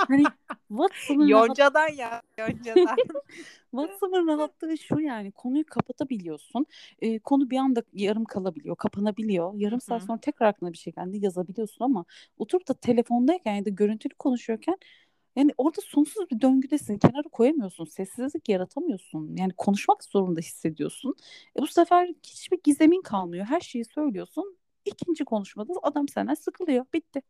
hani 0.08 0.24
Rahat- 0.70 1.30
Yoncadan 1.30 1.88
ya 1.88 2.22
Yoncadan. 2.38 2.96
WhatsApp'ın 3.70 4.26
rahatlığı 4.26 4.78
şu 4.78 5.00
yani 5.00 5.32
konuyu 5.32 5.64
kapatabiliyorsun. 5.66 6.66
Ee, 7.02 7.18
konu 7.18 7.50
bir 7.50 7.56
anda 7.56 7.82
yarım 7.92 8.24
kalabiliyor, 8.24 8.76
kapanabiliyor. 8.76 9.52
Yarım 9.56 9.80
saat 9.80 10.02
hı. 10.02 10.06
sonra 10.06 10.20
tekrar 10.20 10.46
aklına 10.46 10.72
bir 10.72 10.78
şey 10.78 10.92
geldi 10.92 11.24
yazabiliyorsun 11.24 11.84
ama 11.84 12.04
oturup 12.38 12.68
da 12.68 12.74
telefondayken 12.74 13.54
ya 13.54 13.64
da 13.64 13.70
görüntülü 13.70 14.14
konuşuyorken 14.14 14.76
yani 15.36 15.52
orada 15.58 15.80
sonsuz 15.80 16.30
bir 16.30 16.40
döngüdesin. 16.40 16.98
Kenara 16.98 17.28
koyamıyorsun. 17.32 17.84
Sessizlik 17.84 18.48
yaratamıyorsun. 18.48 19.36
Yani 19.36 19.52
konuşmak 19.56 20.04
zorunda 20.04 20.40
hissediyorsun. 20.40 21.14
E 21.58 21.62
bu 21.62 21.66
sefer 21.66 22.14
hiçbir 22.22 22.60
gizemin 22.64 23.02
kalmıyor. 23.02 23.46
Her 23.46 23.60
şeyi 23.60 23.84
söylüyorsun. 23.84 24.58
İkinci 24.84 25.24
konuşmada 25.24 25.72
adam 25.82 26.08
senden 26.08 26.34
sıkılıyor. 26.34 26.84
Bitti. 26.94 27.22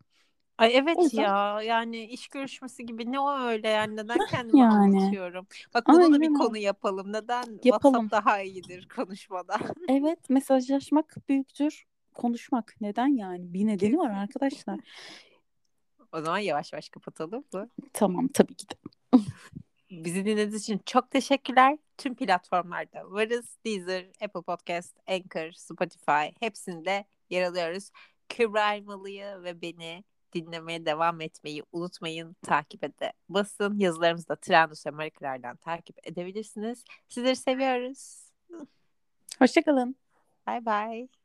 Ay 0.59 0.77
evet 0.77 0.97
O 0.99 1.03
yüzden- 1.03 1.23
ya 1.23 1.63
yani 1.63 2.05
iş 2.05 2.29
görüşmesi 2.29 2.87
gibi 2.87 3.13
ne 3.13 3.21
o 3.21 3.39
öyle 3.39 3.69
yani 3.69 3.97
neden 3.97 4.19
kendimi 4.31 4.61
Yani. 4.61 4.73
anlatıyorum. 4.75 5.47
Bak 5.75 5.87
bunu 5.89 5.97
da 6.01 6.05
Aynen 6.05 6.21
bir 6.21 6.27
öyle. 6.29 6.35
konu 6.39 6.59
yapalım. 6.59 7.13
Neden 7.13 7.45
Yapalım. 7.65 7.95
WhatsApp 7.95 8.13
daha 8.27 8.43
iyidir 8.43 8.89
konuşmadan? 8.97 9.61
Evet 9.89 10.31
mesajlaşmak 10.31 11.17
büyüktür. 11.29 11.85
Konuşmak. 12.15 12.75
Neden 12.81 13.07
yani? 13.07 13.53
Bir 13.55 13.67
nedeni 13.67 13.99
var 13.99 14.11
arkadaşlar. 14.11 14.79
O 16.13 16.21
zaman 16.21 16.39
yavaş 16.39 16.73
yavaş 16.73 16.89
kapatalım 16.89 17.45
mı? 17.53 17.69
Tamam 17.93 18.29
tabii 18.29 18.55
ki 18.55 18.67
de. 18.69 18.75
Bizi 19.91 20.25
dinlediğiniz 20.25 20.55
için 20.63 20.81
çok 20.87 21.11
teşekkürler. 21.11 21.79
Tüm 21.99 22.15
platformlarda 22.15 23.11
varız. 23.11 23.59
Deezer, 23.65 24.07
Apple 24.25 24.43
Podcast, 24.43 24.97
Anchor, 25.09 25.53
Spotify 25.53 26.27
hepsinde 26.41 27.05
yer 27.31 27.43
alıyoruz. 27.43 27.91
Kübra 28.29 28.75
Elmalı'yı 28.75 29.43
ve 29.43 29.63
beni 29.63 30.05
dinlemeye 30.35 30.87
devam 30.87 31.21
etmeyi 31.21 31.63
unutmayın. 31.73 32.37
Takip 32.43 32.85
ede 32.85 33.13
basın. 33.29 33.79
Yazılarımızı 33.79 34.29
da 34.29 34.37
Trendus 34.37 34.87
ve 34.87 34.91
Marikalardan 34.91 35.57
takip 35.57 36.07
edebilirsiniz. 36.07 36.85
Sizleri 37.09 37.37
seviyoruz. 37.37 38.31
Hoşçakalın. 39.39 39.97
Bye 40.47 40.67
bye. 40.67 41.18